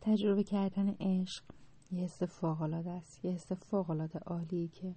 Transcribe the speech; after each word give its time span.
تجربه 0.00 0.42
کردن 0.42 0.88
عشق 1.00 1.44
یه 1.92 2.04
حس 2.04 2.22
فوقالعاده 2.22 2.90
است 2.90 3.24
یه 3.24 3.32
حس 3.32 3.52
فوقالعاده 3.52 4.18
عالی 4.18 4.68
که 4.68 4.94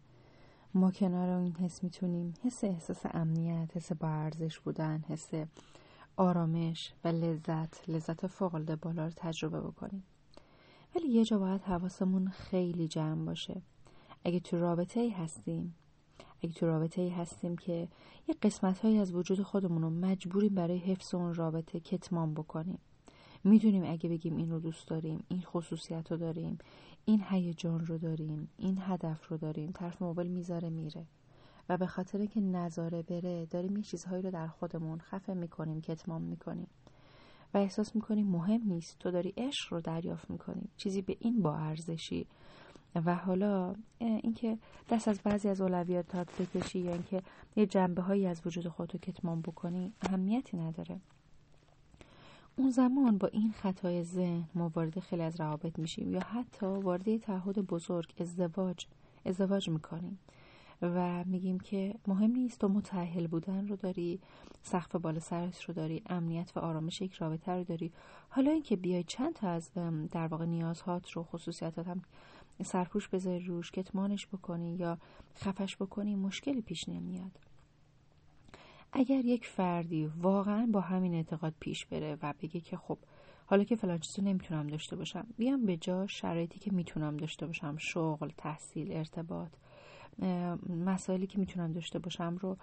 ما 0.73 0.91
کنار 0.91 1.29
این 1.29 1.55
حس 1.55 1.83
می‌تونیم 1.83 2.33
حس 2.43 2.63
احساس 2.63 3.05
امنیت 3.11 3.77
حس 3.77 3.91
با 3.91 4.07
ارزش 4.07 4.59
بودن 4.59 5.03
حس 5.07 5.31
آرامش 6.17 6.93
و 7.03 7.07
لذت 7.07 7.89
لذت 7.89 8.27
فوقالعاده 8.27 8.75
بالا 8.75 9.05
رو 9.05 9.11
تجربه 9.15 9.61
بکنیم. 9.61 10.03
ولی 10.95 11.07
یه 11.07 11.25
جا 11.25 11.39
باید 11.39 11.61
حواسمون 11.61 12.27
خیلی 12.27 12.87
جمع 12.87 13.25
باشه. 13.25 13.61
اگه 14.23 14.39
تو 14.39 14.59
رابطه 14.59 14.99
ای 14.99 15.09
هستیم 15.09 15.75
اگه 16.43 16.53
تو 16.53 16.65
رابطه 16.65 17.01
ای 17.01 17.09
هستیم 17.09 17.57
که 17.57 17.87
یه 18.27 18.35
قسمت 18.41 18.79
هایی 18.79 18.97
از 18.97 19.13
وجود 19.13 19.41
خودمون 19.41 19.81
رو 19.81 19.89
مجبوریم 19.89 20.55
برای 20.55 20.77
حفظ 20.77 21.13
اون 21.13 21.33
رابطه 21.33 21.79
کتمان 21.79 22.33
بکنیم. 22.33 22.79
می‌دونیم 23.43 23.83
اگه 23.85 24.09
بگیم 24.09 24.37
این 24.37 24.49
رو 24.49 24.59
دوست 24.59 24.87
داریم 24.87 25.23
این 25.27 25.41
خصوصیت 25.41 26.11
رو 26.11 26.17
داریم 26.17 26.57
این 27.05 27.23
هیجان 27.29 27.85
رو 27.85 27.97
داریم 27.97 28.49
این 28.57 28.77
هدف 28.81 29.27
رو 29.27 29.37
داریم 29.37 29.71
طرف 29.71 30.01
موبایل 30.01 30.31
می‌ذاره 30.31 30.69
میره. 30.69 31.05
و 31.69 31.77
به 31.77 31.87
خاطر 31.87 32.25
که 32.25 32.41
نظاره 32.41 33.01
بره 33.01 33.45
داریم 33.45 33.77
یه 33.77 33.83
چیزهایی 33.83 34.21
رو 34.21 34.31
در 34.31 34.47
خودمون 34.47 34.99
خفه 34.99 35.33
می‌کنیم 35.33 35.81
کتمان 35.81 36.21
می‌کنیم. 36.21 36.67
و 37.53 37.57
احساس 37.57 37.95
می‌کنیم 37.95 38.27
مهم 38.27 38.61
نیست 38.65 38.99
تو 38.99 39.11
داری 39.11 39.33
عشق 39.37 39.73
رو 39.73 39.81
دریافت 39.81 40.31
می‌کنی. 40.31 40.69
چیزی 40.77 41.01
به 41.01 41.17
این 41.19 41.41
با 41.41 41.55
ارزشی. 41.55 42.27
و 42.95 43.15
حالا 43.15 43.75
اینکه 43.99 44.57
دست 44.89 45.07
از 45.07 45.19
بعضی 45.23 45.49
از 45.49 45.61
اولویاتات 45.61 46.41
بکشی 46.41 46.79
یا 46.79 46.93
اینکه 46.93 47.23
یه 47.55 47.65
جنبه 47.65 48.01
هایی 48.01 48.27
از 48.27 48.41
وجود 48.45 48.67
خودتو 48.67 48.97
کتمان 48.97 49.41
بکنی 49.41 49.93
اهمیتی 50.01 50.57
نداره. 50.57 50.99
اون 52.61 52.69
زمان 52.69 53.17
با 53.17 53.27
این 53.27 53.51
خطای 53.51 54.03
ذهن 54.03 54.43
ما 54.55 54.71
وارد 54.75 54.99
خیلی 54.99 55.21
از 55.21 55.39
روابط 55.39 55.79
میشیم 55.79 56.11
یا 56.11 56.19
حتی 56.19 56.65
وارد 56.65 57.17
تعهد 57.17 57.59
بزرگ 57.59 58.13
ازدواج 58.19 58.85
ازدواج 59.25 59.69
می‌کنیم 59.69 60.19
و 60.81 61.23
میگیم 61.23 61.59
که 61.59 61.95
مهم 62.07 62.31
نیست 62.31 62.59
تو 62.59 62.67
متعهل 62.67 63.27
بودن 63.27 63.67
رو 63.67 63.75
داری 63.75 64.19
سقف 64.63 64.95
بالا 64.95 65.19
سرت 65.19 65.63
رو 65.63 65.73
داری 65.73 66.01
امنیت 66.05 66.51
و 66.55 66.59
آرامش 66.59 67.01
یک 67.01 67.13
رابطه 67.13 67.51
رو 67.51 67.63
داری. 67.63 67.91
حالا 68.29 68.51
اینکه 68.51 68.75
بیای 68.75 69.03
چند 69.03 69.33
تا 69.33 69.49
از 69.49 69.71
در 70.11 70.27
واقع 70.27 70.45
نیازهات 70.45 71.11
رو 71.11 71.23
خصوصیتات 71.23 71.87
هم 71.87 72.01
سرپوش 72.63 73.07
بذاری 73.07 73.45
روش 73.45 73.71
کتمانش 73.71 74.27
بکنی 74.27 74.75
یا 74.75 74.97
خفش 75.35 75.75
بکنی 75.75 76.15
مشکلی 76.15 76.61
پیش 76.61 76.89
نمیاد. 76.89 77.50
اگر 78.93 79.25
یک 79.25 79.45
فردی 79.47 80.05
واقعا 80.05 80.69
با 80.71 80.81
همین 80.81 81.13
اعتقاد 81.13 81.53
پیش 81.59 81.85
بره 81.85 82.17
و 82.21 82.33
بگه 82.41 82.59
که 82.59 82.77
خب 82.77 82.97
حالا 83.45 83.63
که 83.63 83.75
فلان 83.75 83.99
چیزو 83.99 84.21
نمی‌تونم 84.21 84.67
داشته 84.67 84.95
باشم 84.95 85.27
بیام 85.37 85.65
به 85.65 85.77
جا 85.77 86.07
شرایطی 86.07 86.59
که 86.59 86.71
می‌تونم 86.71 87.17
داشته 87.17 87.45
باشم 87.45 87.77
شغل 87.77 88.29
تحصیل 88.37 88.91
ارتباط 88.91 89.49
مسائلی 90.85 91.27
که 91.27 91.39
می‌تونم 91.39 91.73
داشته 91.73 91.99
باشم 91.99 92.37
رو 92.39 92.57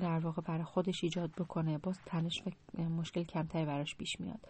در 0.00 0.18
واقع 0.18 0.42
برای 0.42 0.64
خودش 0.64 1.04
ایجاد 1.04 1.30
بکنه 1.30 1.78
باز 1.78 1.98
تنش 2.06 2.42
و 2.46 2.82
مشکل 2.82 3.22
کمتری 3.22 3.64
براش 3.64 3.96
پیش 3.96 4.20
میاد. 4.20 4.40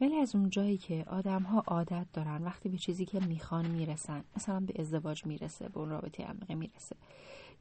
ولی 0.00 0.16
از 0.16 0.34
اون 0.34 0.50
جایی 0.50 0.76
که 0.76 1.04
آدم 1.06 1.42
ها 1.42 1.62
عادت 1.66 2.06
دارن 2.12 2.44
وقتی 2.44 2.68
به 2.68 2.78
چیزی 2.78 3.04
که 3.04 3.20
می‌خوان 3.20 3.66
می‌رسن 3.66 4.24
مثلا 4.36 4.60
به 4.60 4.80
ازدواج 4.80 5.26
می‌رسه 5.26 5.68
به 5.68 5.78
اون 5.80 5.90
رابطه 5.90 6.24
عمیقه 6.24 6.54
می‌رسه 6.54 6.96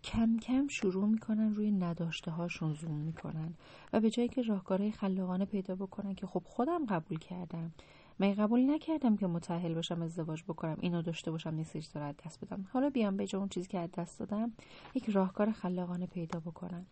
کم 0.03 0.37
کم 0.37 0.67
شروع 0.67 1.05
می‌کنن 1.05 1.53
روی 1.53 1.71
نداشته 1.71 2.31
هاشون 2.31 2.73
زوم 2.73 2.97
می‌کنن 2.97 3.53
و 3.93 3.99
به 3.99 4.09
جایی 4.09 4.29
که 4.29 4.41
راهکارهای 4.41 4.91
خلاقانه 4.91 5.45
پیدا 5.45 5.75
بکنن 5.75 6.15
که 6.15 6.27
خب 6.27 6.43
خودم 6.45 6.85
قبول 6.85 7.17
کردم. 7.17 7.71
من 8.19 8.33
قبول 8.33 8.69
نکردم 8.69 9.15
که 9.17 9.27
متأهل 9.27 9.73
باشم 9.73 10.01
ازدواج 10.01 10.43
بکنم 10.43 10.77
اینو 10.81 11.01
داشته 11.01 11.31
باشم 11.31 11.49
نیستش 11.49 11.95
رو 11.95 12.13
دست 12.25 12.45
بدم. 12.45 12.65
حالا 12.73 12.89
بیام 12.89 13.17
به 13.17 13.27
اون 13.33 13.47
چیزی 13.49 13.67
که 13.67 13.89
دست 13.97 14.19
دادم 14.19 14.51
یک 14.95 15.09
راهکار 15.09 15.51
خلاقانه 15.51 16.05
پیدا 16.05 16.39
بکنم. 16.39 16.85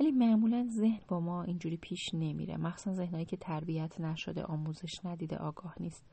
ولی 0.00 0.10
معمولا 0.10 0.66
ذهن 0.70 1.00
با 1.08 1.20
ما 1.20 1.42
اینجوری 1.42 1.76
پیش 1.76 2.14
نمیره. 2.14 2.56
مخصوصا 2.56 2.92
ذهنهایی 2.92 3.24
که 3.24 3.36
تربیت 3.36 4.00
نشده 4.00 4.44
آموزش 4.44 5.04
ندیده 5.04 5.36
آگاه 5.36 5.74
نیست. 5.80 6.04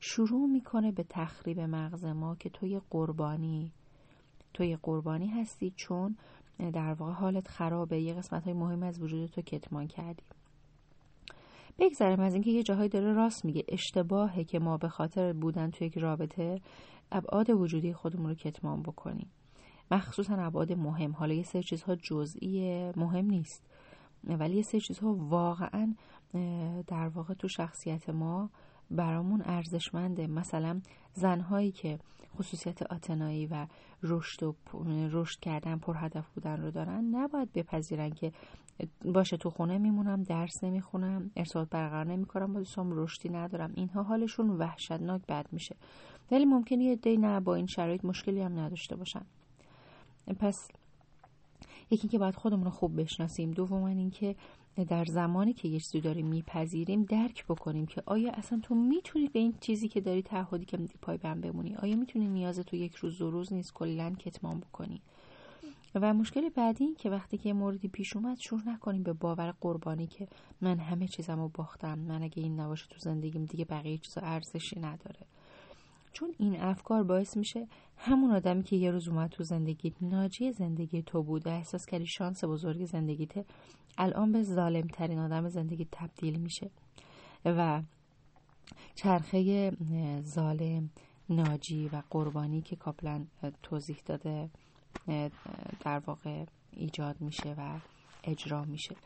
شروع 0.00 0.48
می‌کنه 0.48 0.92
به 0.92 1.04
تخریب 1.08 1.60
مغز 1.60 2.04
ما 2.04 2.34
که 2.34 2.50
توی 2.50 2.80
قربانی 2.90 3.72
توی 4.56 4.76
قربانی 4.82 5.26
هستی 5.26 5.72
چون 5.76 6.16
در 6.72 6.92
واقع 6.92 7.12
حالت 7.12 7.48
خرابه. 7.48 8.00
یه 8.00 8.14
قسمت 8.14 8.44
های 8.44 8.52
مهم 8.52 8.82
از 8.82 9.02
وجود 9.02 9.30
تو 9.30 9.42
کتمان 9.42 9.86
کردی. 9.86 10.22
بگذرم 11.78 12.20
از 12.20 12.34
اینکه 12.34 12.50
یه 12.50 12.62
جاهایی 12.62 12.88
داره 12.88 13.12
راست 13.12 13.44
میگه. 13.44 13.64
اشتباهه 13.68 14.44
که 14.44 14.58
ما 14.58 14.76
به 14.76 14.88
خاطر 14.88 15.32
بودن 15.32 15.70
توی 15.70 15.86
یک 15.86 15.98
رابطه 15.98 16.60
ابعاد 17.12 17.50
وجودی 17.50 17.92
خودمون 17.92 18.28
رو 18.28 18.34
کتمان 18.34 18.82
بکنیم. 18.82 19.30
مخصوصا 19.90 20.34
ابعاد 20.34 20.72
مهم. 20.72 21.12
حالا 21.12 21.34
یه 21.34 21.42
سری 21.42 21.62
چیزها 21.62 21.94
جزئی 21.94 22.92
مهم 22.96 23.26
نیست. 23.26 23.62
ولی 24.24 24.56
یه 24.56 24.62
سری 24.62 24.80
چیزها 24.80 25.14
واقعا 25.14 25.94
در 26.86 27.08
واقع 27.08 27.34
تو 27.34 27.48
شخصیت 27.48 28.10
ما 28.10 28.50
برامون 28.90 29.42
ارزشمنده. 29.44 30.26
مثلا 30.26 30.80
زنهایی 31.12 31.70
که 31.72 31.98
خصوصیت 32.36 32.82
آتنایی 32.82 33.46
و 33.46 33.66
رشد 34.02 34.42
و 34.42 34.54
رشد 35.10 35.40
کردن 35.40 35.78
پر 35.78 35.94
هدف 35.96 36.28
بودن 36.30 36.62
رو 36.62 36.70
دارن 36.70 37.04
نباید 37.04 37.52
بپذیرن 37.52 38.10
که 38.10 38.32
باشه 39.04 39.36
تو 39.36 39.50
خونه 39.50 39.78
میمونم 39.78 40.22
درس 40.22 40.64
نمی‌خونم 40.64 41.30
ارتباط 41.36 41.68
برقرار 41.68 42.06
نمی‌کنم 42.06 42.52
با 42.52 42.58
دوستام 42.58 42.90
رشدی 42.92 43.28
ندارم. 43.28 43.72
اینها 43.74 44.02
حالشون 44.02 44.50
وحشتناک 44.50 45.26
بد 45.26 45.46
میشه. 45.52 45.76
ولی 46.30 46.44
ممکنه 46.44 46.84
یه 46.84 46.96
دی 46.96 47.16
نه 47.16 47.40
با 47.40 47.54
این 47.54 47.66
شرایط 47.66 48.04
مشکلی 48.04 48.40
هم 48.40 48.58
نداشته 48.58 48.96
باشن. 48.96 49.22
پس 50.38 50.68
یکی 51.90 52.08
که 52.08 52.18
باید 52.18 52.34
خودمون 52.34 52.64
رو 52.64 52.70
خوب 52.70 53.00
بشناسیم 53.00 53.50
دوم 53.50 53.84
اینکه 53.84 54.36
در 54.84 55.04
زمانی 55.04 55.52
که 55.52 55.68
یه 55.68 55.80
چیزی 55.80 56.00
داریم 56.00 56.26
میپذیریم 56.26 57.02
درک 57.02 57.44
بکنیم 57.44 57.86
که 57.86 58.02
آیا 58.06 58.32
اصلا 58.32 58.60
تو 58.62 58.74
می‌تونی 58.74 59.28
به 59.28 59.38
این 59.38 59.54
چیزی 59.60 59.88
که 59.88 60.00
داری 60.00 60.22
تعهدی 60.22 60.64
که 60.64 60.78
پای 61.02 61.16
بم 61.16 61.40
بمونی 61.40 61.76
آیا 61.76 61.96
می‌تونی 61.96 62.26
نیاز 62.26 62.58
تو 62.58 62.76
یک 62.76 62.94
روز 62.94 63.18
دو 63.18 63.30
روز 63.30 63.52
نیست 63.52 63.72
کلا 63.72 64.14
کتمان 64.18 64.60
بکنی؟ 64.60 65.00
و 65.94 66.14
مشکل 66.14 66.48
بعدی 66.48 66.84
این 66.84 66.94
که 66.94 67.10
وقتی 67.10 67.38
که 67.38 67.48
یه 67.48 67.52
موردی 67.52 67.88
پیش 67.88 68.16
اومد 68.16 68.38
شروع 68.38 68.62
نکنیم 68.66 69.02
به 69.02 69.12
باور 69.12 69.54
قربانی 69.60 70.06
که 70.06 70.28
من 70.60 70.78
همه 70.78 71.08
چیزم 71.08 71.40
رو 71.40 71.48
باختم. 71.48 71.98
من 71.98 72.22
اگه 72.22 72.42
این 72.42 72.60
نباشه 72.60 72.86
تو 72.90 72.98
زندگیم 72.98 73.44
دیگه 73.44 73.64
بقیه 73.64 73.98
چیزا 73.98 74.20
ارزشی 74.20 74.80
نداره. 74.80 75.20
چون 76.16 76.34
این 76.38 76.60
افکار 76.60 77.02
باعث 77.02 77.36
میشه 77.36 77.66
همون 77.96 78.30
آدمی 78.30 78.62
که 78.62 78.76
یه 78.76 78.90
روز 78.90 79.08
اومد 79.08 79.30
تو 79.30 79.42
زندگی 79.42 79.94
ناجی 80.00 80.52
زندگی 80.52 81.02
تو 81.02 81.22
بوده 81.22 81.50
احساس 81.50 81.86
کردی 81.86 82.06
شانس 82.06 82.44
بزرگ 82.44 82.84
زندگیته 82.84 83.44
الان 83.98 84.32
به 84.32 84.42
ظالم 84.42 84.86
ترین 84.86 85.18
آدم 85.18 85.48
زندگی 85.48 85.88
تبدیل 85.92 86.40
میشه. 86.40 86.70
و 87.44 87.82
چرخه 88.94 89.72
ظالم 90.22 90.90
ناجی 91.28 91.88
و 91.88 92.02
قربانی 92.10 92.60
که 92.62 92.76
کاپلن 92.76 93.26
توضیح 93.62 93.96
داده 94.06 94.50
در 95.80 95.98
واقع 96.06 96.44
ایجاد 96.70 97.20
میشه 97.20 97.54
و 97.58 97.78
اجرا 98.24 98.64
میشه. 98.64 98.96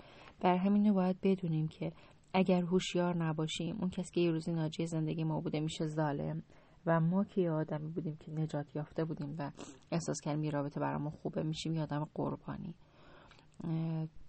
بر 0.41 0.57
همین 0.57 0.93
باید 0.93 1.21
بدونیم 1.23 1.69
که 1.69 1.93
اگر 2.33 2.63
هوشیار 2.63 3.17
نباشیم 3.17 3.77
اون 3.81 3.91
کسی 3.91 4.13
که 4.13 4.21
یه 4.21 4.31
روزی 4.31 4.53
ناجی 4.53 4.87
زندگی 4.87 5.25
ما 5.25 5.41
بوده 5.41 5.61
میشه 5.61 5.87
ظالم. 5.87 6.43
و 6.91 7.01
ما 7.01 7.25
که 7.25 7.41
یه 7.41 7.51
آدمی 7.51 7.89
بودیم 7.89 8.17
که 8.17 8.33
نجات 8.33 8.77
یافته 8.77 9.05
بودیم 9.05 9.35
و 9.39 9.51
احساس 9.93 10.21
کردیم 10.21 10.45
یه 10.45 10.51
رابطه 10.51 10.81
برامون 10.81 11.11
خوبه 11.11 11.43
میشیم 11.43 11.75
یه 11.75 11.83
آدم 11.83 12.09
قربانی. 12.15 12.75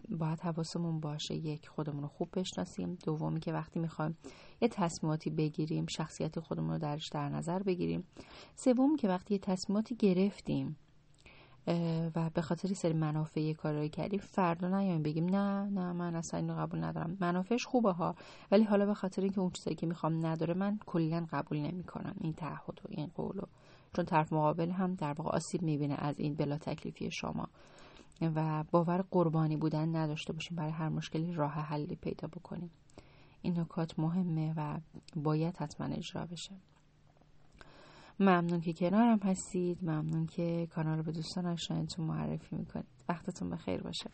باید 0.10 0.40
حواسمون 0.40 1.00
باشه 1.00 1.36
یک 1.36 1.68
خودمون 1.68 2.02
رو 2.02 2.08
خوب 2.08 2.30
بشناسیم. 2.34 2.98
دومی 3.06 3.40
که 3.40 3.54
وقتی 3.54 3.80
می‌خوایم 3.80 4.18
یه 4.62 4.68
تصمیماتی 4.68 5.30
بگیریم 5.30 5.86
شخصیت 5.86 6.40
خودمون 6.40 6.72
رو 6.72 6.78
درش 6.78 7.10
در 7.10 7.30
نظر 7.30 7.64
بگیریم. 7.64 8.04
سوم 8.56 8.96
که 8.96 9.08
وقتی 9.08 9.34
یه 9.34 9.40
تصمیماتی 9.40 9.96
گرفتیم 9.96 10.78
و 12.16 12.30
به 12.34 12.42
خاطر 12.42 12.74
سری 12.74 12.94
منافع 12.94 13.42
یه 13.42 13.54
کارایی 13.54 13.90
کردیم 13.90 14.20
فردا 14.20 14.80
نیایم 14.80 15.04
بگیم 15.04 15.26
نه 15.26 15.70
نه 15.70 15.92
من 15.94 16.16
اصلا 16.16 16.40
اینو 16.40 16.56
قبول 16.56 16.84
ندارم. 16.84 17.18
منافعش 17.20 17.66
خوبه 17.66 17.92
ها 17.92 18.16
ولی 18.52 18.64
حالا 18.64 18.86
به 18.86 18.94
خاطر 18.94 19.22
اینکه 19.22 19.40
اون 19.40 19.52
چیزایی 19.52 19.76
که 19.76 19.88
می‌خوام 19.88 20.26
نداره 20.26 20.54
من 20.54 20.80
کلا 20.86 21.28
قبول 21.32 21.58
نمی‌کنم 21.58 22.16
این 22.22 22.34
تعهد 22.34 22.82
و 22.84 22.88
این 22.90 23.12
قولو 23.16 23.44
چون 23.96 24.06
طرف 24.06 24.34
مقابل 24.34 24.70
هم 24.70 24.96
در 24.96 25.14
واقع 25.14 25.30
آسیب 25.30 25.62
می‌بینه 25.62 25.96
از 25.98 26.20
این 26.20 26.36
بلا 26.36 26.58
تکلیفی 26.58 27.12
شما. 27.12 27.48
و 28.36 28.64
باور 28.72 29.06
قربانی 29.12 29.58
بودن 29.58 29.96
نداشته 29.96 30.34
باشیم 30.34 30.58
برای 30.58 30.72
هر 30.72 30.90
مشکلی 30.90 31.34
راه 31.34 31.52
حلی 31.52 31.96
پیدا 31.96 32.28
بکنیم. 32.28 32.72
این 33.42 33.60
نکات 33.60 34.00
مهمه 34.00 34.54
و 34.58 34.80
باید 35.16 35.58
حتما 35.58 35.88
اجرا 35.88 36.26
بشه. 36.26 36.52
ممنون 38.20 38.62
که 38.62 38.74
کنارم 38.74 39.20
هستید. 39.20 39.78
ممنون 39.82 40.26
که 40.26 40.68
کانال 40.68 40.98
رو 40.98 41.04
به 41.04 41.12
دوستان 41.12 41.46
آشنایتون 41.46 42.06
معرفی 42.06 42.56
می‌کنید. 42.56 42.88
وقتتون 43.10 43.50
بخیر 43.50 43.82
باشه. 43.82 44.10